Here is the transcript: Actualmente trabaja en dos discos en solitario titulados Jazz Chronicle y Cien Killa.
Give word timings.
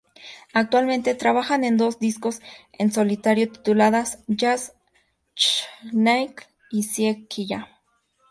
Actualmente 0.53 1.13
trabaja 1.13 1.53
en 1.57 1.77
dos 1.77 1.99
discos 1.99 2.41
en 2.73 2.91
solitario 2.91 3.51
titulados 3.51 4.17
Jazz 4.25 4.73
Chronicle 5.35 6.47
y 6.71 6.81
Cien 6.81 7.27
Killa. 7.27 7.67